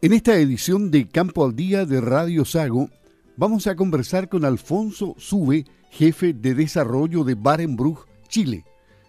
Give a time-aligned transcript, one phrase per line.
[0.00, 2.88] En esta edición de Campo al Día de Radio Sago,
[3.36, 8.64] vamos a conversar con Alfonso Sube, jefe de desarrollo de Barenbrug, Chile.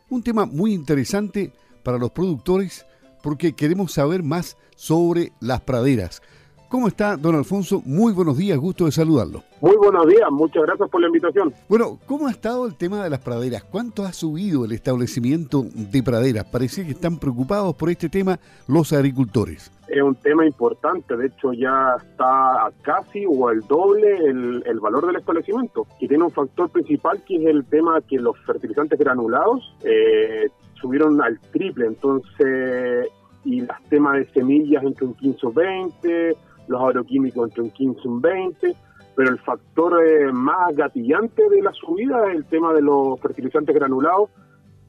[0.10, 2.88] Un tema muy interesante para los productores
[3.22, 6.24] porque queremos saber más sobre las praderas.
[6.70, 7.82] ¿Cómo está, don Alfonso?
[7.84, 9.42] Muy buenos días, gusto de saludarlo.
[9.60, 11.52] Muy buenos días, muchas gracias por la invitación.
[11.68, 13.64] Bueno, ¿cómo ha estado el tema de las praderas?
[13.64, 16.46] ¿Cuánto ha subido el establecimiento de praderas?
[16.46, 19.72] Parece que están preocupados por este tema los agricultores.
[19.88, 25.16] Es un tema importante, de hecho ya está casi o el doble el, valor del
[25.16, 30.50] establecimiento, y tiene un factor principal que es el tema que los fertilizantes granulados eh,
[30.80, 33.10] subieron al triple, entonces,
[33.44, 36.38] y los temas de semillas entre un 15 o 20,
[36.70, 38.76] los agroquímicos entre un 15 y un 20,
[39.16, 43.76] pero el factor eh, más gatillante de la subida es el tema de los fertilizantes
[43.76, 44.30] granulados,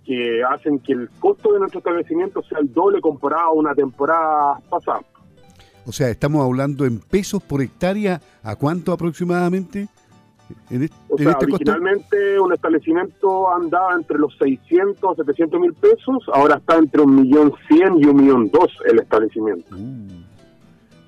[0.05, 4.61] que hacen que el costo de nuestro establecimiento sea el doble comparado a una temporada
[4.69, 5.01] pasada.
[5.87, 9.89] O sea, estamos hablando en pesos por hectárea, ¿a cuánto aproximadamente?
[10.69, 16.25] En o sea, este originalmente un establecimiento andaba entre los 600 a 700 mil pesos,
[16.33, 19.77] ahora está entre un millón cien y un millón dos el establecimiento.
[19.77, 20.20] Uh.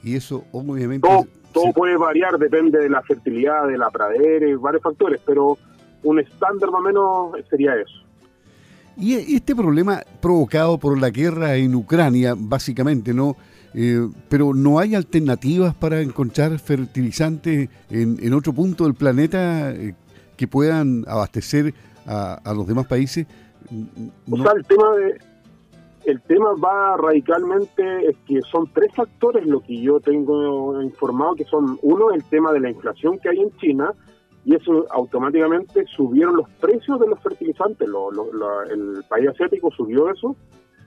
[0.02, 1.08] Y eso obviamente...
[1.52, 5.58] Todo, puede variar, depende de la fertilidad, de la pradera y varios factores, pero
[6.02, 8.02] un estándar más o menos sería eso.
[8.96, 13.36] Y este problema provocado por la guerra en Ucrania, básicamente, ¿no?
[13.74, 19.94] Eh, pero no hay alternativas para encontrar fertilizantes en, otro punto del planeta eh,
[20.36, 21.72] que puedan abastecer
[22.06, 23.26] a, los demás países.
[24.30, 25.18] O sea, el tema de,
[26.04, 31.44] el tema va radicalmente, es que son tres factores lo que yo tengo informado, que
[31.44, 33.92] son uno, el tema de la inflación que hay en China,
[34.44, 37.88] y eso automáticamente subieron los precios de los fertilizantes,
[38.70, 40.34] el país asiático subió eso.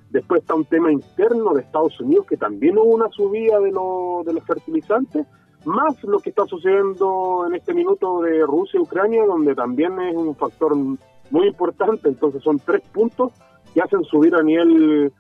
[0.09, 4.33] Después está un tema interno de Estados Unidos, que también hubo una subida de, de
[4.33, 5.25] los fertilizantes,
[5.66, 10.16] más lo que está sucediendo en este minuto de Rusia y Ucrania, donde también es
[10.16, 12.07] un factor muy importante.
[12.09, 13.31] Entonces son tres puntos
[13.75, 15.12] que hacen subir a nivel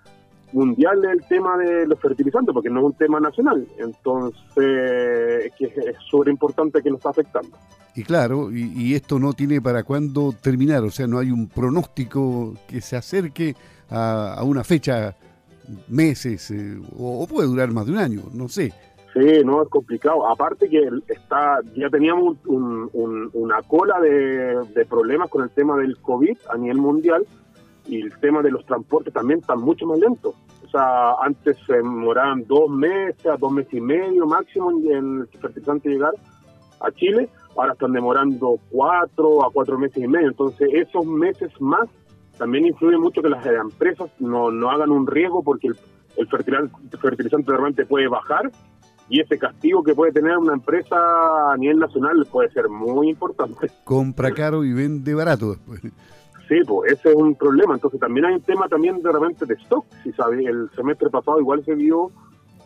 [0.53, 3.67] mundial el tema de los fertilizantes, porque no es un tema nacional.
[3.77, 7.55] Entonces, es que es súper importante que nos está afectando.
[7.93, 12.53] Y claro, y, esto no tiene para cuándo terminar, o sea, no hay un pronóstico
[12.67, 13.55] que se acerque
[13.89, 15.15] a, una fecha,
[15.87, 18.73] meses, eh, o, puede durar más de un año, no sé.
[19.13, 20.27] Sí, no, es complicado.
[20.27, 26.37] Aparte que está ya teníamos una cola de, de problemas con el tema del COVID
[26.49, 27.25] a nivel mundial,
[27.87, 30.33] y el tema de los transportes también está mucho más lento.
[30.63, 35.89] O sea, antes se demoraban dos meses, dos meses y medio máximo en el fertilizante
[35.89, 36.13] llegar
[36.81, 40.27] a Chile, ahora están demorando cuatro a cuatro meses y medio.
[40.27, 41.89] Entonces, esos meses más
[42.37, 45.77] también influye mucho que las empresas no, no hagan un riesgo porque el,
[46.17, 48.51] el fertilizante, fertilizante puede bajar
[49.07, 50.95] y ese castigo que puede tener una empresa
[51.51, 53.69] a nivel nacional puede ser muy importante.
[53.83, 55.81] Compra caro y vende barato después.
[56.47, 57.73] Sí, pues ese es un problema.
[57.73, 59.85] Entonces también hay un tema también de repente de stock.
[60.03, 62.11] Si sabe, el semestre pasado igual se vio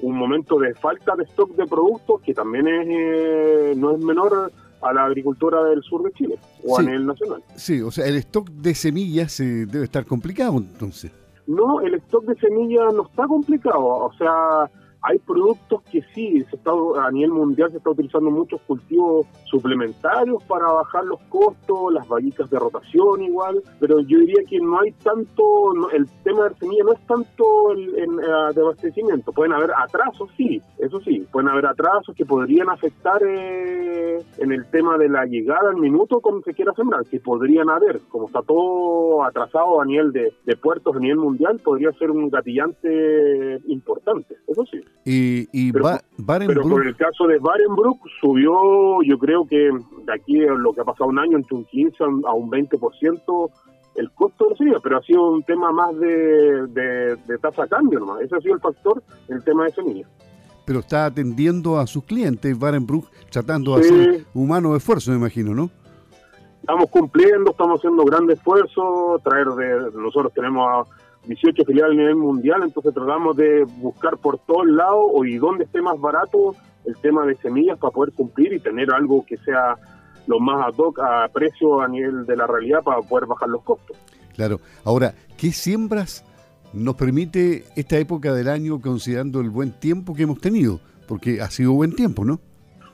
[0.02, 4.52] un momento de falta de stock de productos que también es eh, no es menor
[4.82, 7.44] a la agricultura del sur de Chile o a nivel nacional.
[7.56, 11.12] Sí, o sea, el stock de semillas eh, debe estar complicado entonces.
[11.48, 13.84] No, el stock de semillas no está complicado.
[13.84, 14.70] O sea,
[15.02, 20.44] hay productos que sí, se está, a nivel mundial se está utilizando muchos cultivos suplementarios
[20.44, 24.92] para bajar los costos, las vallitas de rotación igual, pero yo diría que no hay
[25.04, 29.72] tanto, el tema de la semilla no es tanto el, eh, de abastecimiento, pueden haber
[29.72, 35.08] atrasos, sí, eso sí, pueden haber atrasos que podrían afectar eh, en el tema de
[35.08, 39.81] la llegada al minuto como se quiera sembrar, que podrían haber, como está todo atrasado
[39.81, 44.81] a nivel de, de puertos a nivel mundial, podría ser un gatillante importante, eso sí.
[45.06, 50.82] Y, pero, por el caso de Barenbrook subió, yo creo que de aquí lo que
[50.82, 53.50] ha pasado un año, entre un 15 a un 20%
[53.96, 58.22] el costo de pero ha sido un tema más de, de, tasa de cambio nomás.
[58.22, 60.10] Ese ha sido el factor, el tema de semillas.
[60.66, 65.69] Pero está atendiendo a sus clientes, Barenbrook, tratando de hacer humano esfuerzo, me imagino, ¿no?
[66.62, 70.84] Estamos cumpliendo, estamos haciendo grandes esfuerzos, traer de, nosotros tenemos a
[71.30, 75.66] 18 filiales a nivel mundial, entonces tratamos de buscar por todos lados o y donde
[75.66, 76.56] esté más barato
[76.86, 79.76] el tema de semillas para poder cumplir y tener algo que sea
[80.26, 83.62] lo más ad hoc a precio a nivel de la realidad para poder bajar los
[83.64, 83.96] costos.
[84.36, 84.60] Claro.
[84.84, 86.26] Ahora, ¿qué siembras
[86.74, 90.80] nos permite esta época del año considerando el buen tiempo que hemos tenido?
[91.08, 92.40] Porque ha sido buen tiempo, ¿no?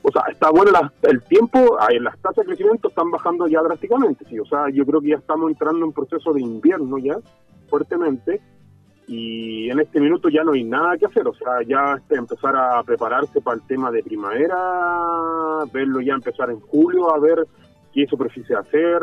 [0.02, 0.70] O sea, está bueno
[1.02, 4.38] el tiempo, las tasas de crecimiento están bajando ya drásticamente, sí.
[4.38, 7.16] O sea, yo creo que ya estamos entrando en proceso de invierno ya,
[7.68, 8.40] fuertemente
[9.08, 12.56] y en este minuto ya no hay nada que hacer, o sea, ya este, empezar
[12.56, 17.46] a prepararse para el tema de primavera, verlo ya empezar en julio, a ver
[17.92, 19.02] qué superficie hacer,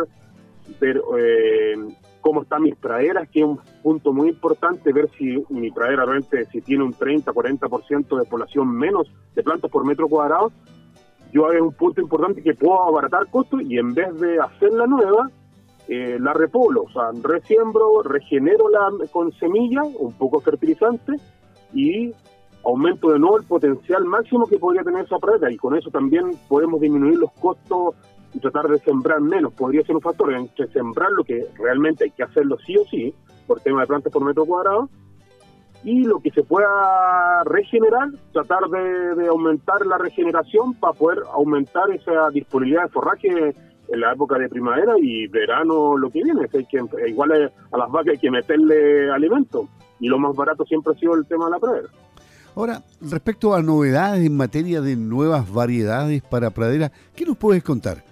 [0.81, 1.75] ver eh,
[2.19, 6.45] cómo están mis praderas, que es un punto muy importante, ver si mi pradera realmente
[6.51, 10.51] si tiene un 30, 40% de población menos de plantas por metro cuadrado,
[11.31, 14.85] yo es un punto importante que puedo abaratar costos y en vez de hacer la
[14.85, 15.31] nueva,
[15.87, 21.13] eh, la repoblo, o sea, resiembro, regenero la, con semilla, un poco fertilizante
[21.73, 22.13] y
[22.65, 26.31] aumento de nuevo el potencial máximo que podría tener esa pradera y con eso también
[26.47, 27.95] podemos disminuir los costos
[28.33, 29.53] y tratar de sembrar menos.
[29.53, 33.13] Podría ser un factor entre sembrar lo que realmente hay que hacerlo sí o sí,
[33.45, 34.89] por tema de plantas por metro cuadrado,
[35.83, 42.29] y lo que se pueda regenerar, tratar de, aumentar la regeneración para poder aumentar esa
[42.29, 43.55] disponibilidad de forraje
[43.93, 46.41] en la época de primavera y verano lo que viene.
[46.53, 49.67] Hay que, igual a las vacas hay que meterle alimento
[49.99, 51.87] y lo más barato siempre ha sido el tema de la pradera.
[52.55, 58.03] Ahora, respecto a novedades en materia de nuevas variedades para pradera, ¿qué nos puedes contar?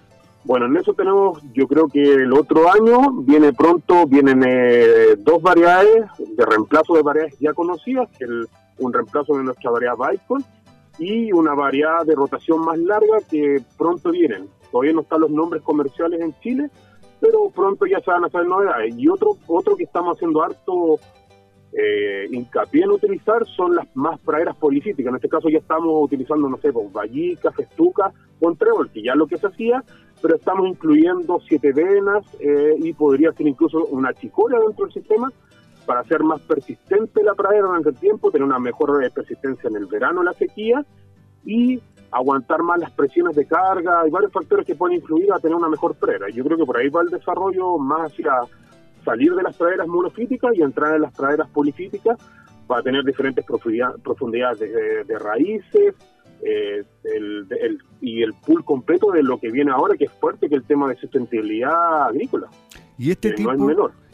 [0.44, 5.40] Bueno, en eso tenemos, yo creo que el otro año viene pronto, vienen eh, dos
[5.40, 8.48] variedades de reemplazo de variedades ya conocidas, que el,
[8.78, 10.44] un reemplazo de nuestra variedad Bicon
[10.98, 14.48] y una variedad de rotación más larga que pronto vienen.
[14.72, 16.70] Todavía no están los nombres comerciales en Chile,
[17.20, 18.94] pero pronto ya se van a hacer novedades.
[18.98, 20.98] Y otro, otro que estamos haciendo harto
[21.72, 25.10] eh, hincapié en utilizar son las más praderas polifíticas.
[25.10, 29.14] En este caso ya estamos utilizando, no sé, pues, vallica, festuca, con trébol, que ya
[29.14, 29.84] lo que se hacía,
[30.20, 35.32] pero estamos incluyendo siete venas eh, y podría ser incluso una chicoria dentro del sistema
[35.86, 39.76] para hacer más persistente la pradera durante el tiempo, tener una mejor eh, persistencia en
[39.76, 40.84] el verano, la sequía
[41.44, 41.80] y
[42.12, 44.02] aguantar más las presiones de carga.
[44.02, 46.28] Hay varios factores que pueden influir a tener una mejor pradera.
[46.30, 48.32] Yo creo que por ahí va el desarrollo más hacia
[49.04, 52.18] salir de las praderas monofíticas y entrar en las praderas polifíticas
[52.66, 55.94] para tener diferentes profundidades de raíces,
[56.44, 60.56] eh, el, y el pool completo de lo que viene ahora, que es fuerte, que
[60.56, 62.48] el tema de sustentabilidad agrícola.
[62.98, 63.52] Y este, tipo,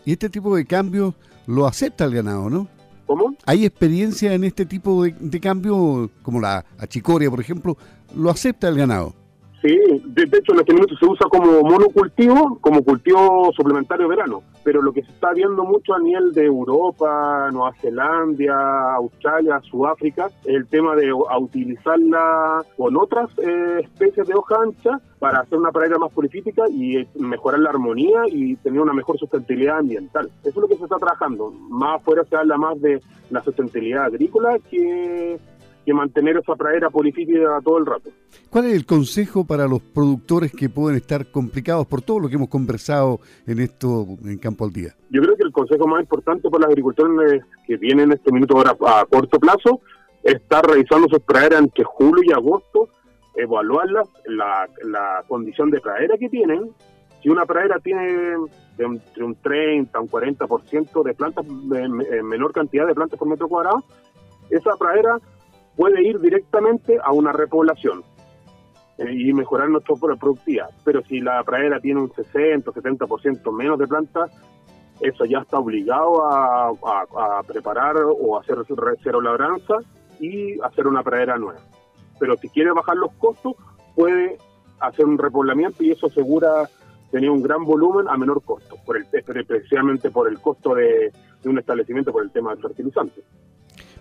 [0.04, 1.14] y este tipo de cambio
[1.46, 2.68] lo acepta el ganado, ¿no?
[3.08, 3.34] ¿Cómo?
[3.46, 7.76] ¿Hay experiencia en este tipo de, de cambio, como la achicoria, por ejemplo?
[8.14, 9.14] ¿Lo acepta el ganado?
[9.62, 14.82] Sí, de, hecho en este se usa como monocultivo, como cultivo suplementario de verano, pero
[14.82, 20.56] lo que se está viendo mucho a nivel de Europa, Nueva Zelanda, Australia, Sudáfrica, es
[20.56, 25.96] el tema de utilizarla con otras eh, especies de hoja ancha para hacer una pradera
[25.96, 30.30] más polifítica y eh, mejorar la armonía y tener una mejor sustentabilidad ambiental.
[30.40, 31.50] Eso es lo que se está trabajando.
[31.70, 33.00] Más afuera se habla más de
[33.30, 35.38] la sustentabilidad agrícola que
[35.88, 38.10] que mantener esa pradera polifítica todo el rato.
[38.50, 42.34] ¿Cuál es el consejo para los productores que pueden estar complicados por todo lo que
[42.34, 44.94] hemos conversado en esto en Campo al Día?
[45.08, 48.76] Yo creo que el consejo más importante para los agricultores que tienen este minuto ahora
[48.86, 49.80] a corto plazo
[50.22, 52.90] es estar revisando sus praderas entre julio y agosto,
[53.34, 56.70] evaluarlas, la, la condición de pradera que tienen.
[57.22, 58.34] Si una pradera tiene
[58.76, 63.82] entre un 30 un 40% de plantas, menor cantidad de plantas por metro cuadrado,
[64.50, 65.18] esa pradera
[65.78, 68.02] puede ir directamente a una repoblación
[68.98, 70.70] eh, y mejorar nuestra productividad.
[70.84, 74.28] Pero si la pradera tiene un 60 o 70% menos de plantas,
[75.00, 76.72] eso ya está obligado a,
[77.46, 78.58] preparar o hacer
[79.04, 79.76] cero labranza
[80.18, 81.60] y hacer una pradera nueva.
[82.18, 83.54] Pero si quiere bajar los costos,
[83.94, 84.36] puede
[84.80, 86.68] hacer un repoblamiento y eso asegura
[87.12, 91.48] tener un gran volumen a menor costo, por el, especialmente por el costo de, de
[91.48, 93.22] un establecimiento por el tema del fertilizante.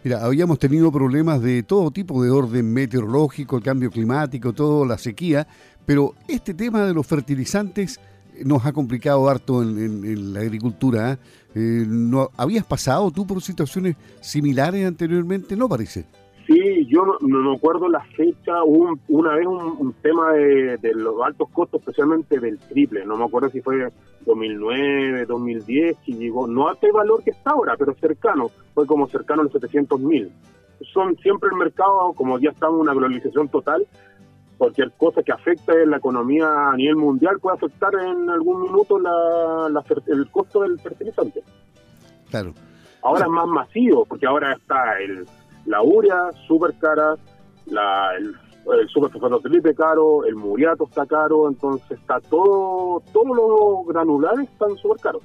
[0.04, 4.98] Mira, habíamos tenido problemas de todo tipo de orden meteorológico, el cambio climático, todo, la
[4.98, 5.48] sequía,
[5.86, 8.00] pero este tema de los fertilizantes
[8.46, 11.14] nos ha complicado harto en, la agricultura.
[11.14, 11.18] ¿eh?
[11.56, 15.56] Eh, ¿no, ¿Habías pasado tú por situaciones similares anteriormente?
[15.56, 16.06] No parece.
[16.48, 21.50] Sí, yo no, no acuerdo la fecha, un, una vez un, tema de, los altos
[21.50, 23.92] costos, especialmente del triple, no me acuerdo si fue
[24.26, 29.10] 2009, 2010, que llegó, no a este valor que está ahora, pero cercano, fue como
[29.10, 30.32] cercano a los 700 mil.
[30.94, 33.86] Son siempre el mercado, como ya estamos en una globalización total,
[34.58, 39.84] cualquier cosa que afecte la economía a nivel mundial puede afectar en algún minuto la,
[40.08, 41.44] el costo del fertilizante.
[42.30, 42.54] Claro.
[43.04, 45.26] Ahora es más masivo, porque ahora está el
[45.68, 47.16] la urea súper cara,
[47.68, 48.36] el,
[48.80, 49.42] el superfosfato
[49.76, 55.24] caro, el muriato está caro, entonces está todo, todos los granulares están súper caros.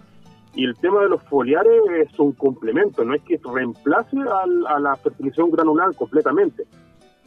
[0.54, 4.16] Y el tema de los foliares es un complemento, no es que reemplace
[4.68, 6.64] a la fertilización granular completamente.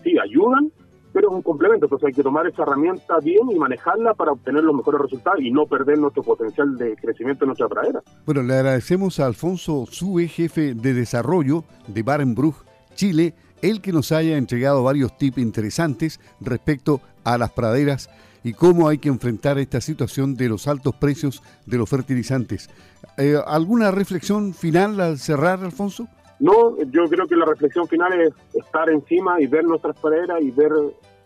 [0.03, 0.71] Sí, ayudan,
[1.11, 4.65] pero es un complemento, entonces hay que tomar esa herramienta bien y manejarla para obtener
[4.65, 8.01] los mejores resultados y no perder nuestro potencial de crecimiento en nuestra pradera.
[8.25, 12.64] Bueno, le agradecemos a Alfonso Sube, jefe de desarrollo de Barenbrug,
[12.95, 18.09] Chile, el que nos haya entregado varios tips interesantes respecto a las praderas
[18.43, 22.69] y cómo hay que enfrentar esta situación de los altos precios de los fertilizantes.
[23.17, 26.07] Eh, ¿Alguna reflexión final al cerrar, Alfonso?
[26.39, 30.51] No, yo creo que la reflexión final es estar encima y ver nuestras praderas y
[30.51, 30.71] ver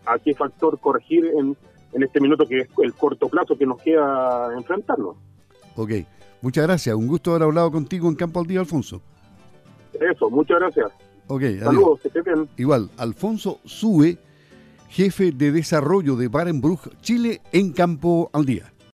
[0.06, 1.56] a qué factor corregir en,
[1.92, 5.16] en este minuto que es el corto plazo que nos queda enfrentarnos.
[5.76, 5.90] Ok,
[6.40, 6.94] muchas gracias.
[6.94, 9.02] Un gusto haber hablado contigo en Campo al Día, Alfonso.
[9.92, 10.90] Eso, muchas gracias.
[11.30, 12.48] Ok, Saludos, que bien.
[12.56, 14.18] Igual, Alfonso Sube,
[14.88, 18.72] jefe de desarrollo de Barenbrug, Chile, en Campo al Día.